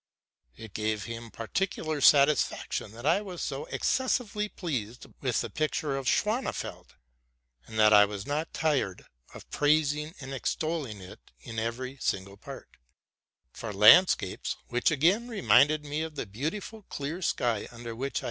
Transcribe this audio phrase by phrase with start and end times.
[0.57, 5.73] It gave him particu lar satisfaction that I was so excessively pleased with a pic
[5.73, 6.95] ture by Schwanefeld,
[7.67, 12.77] and that I was not tired of praising and extolling it in every single part;
[13.53, 17.93] for landscapes, which again reminded me of the beautiful clear sky under which I RELATING
[17.93, 18.17] TO MY LIFE.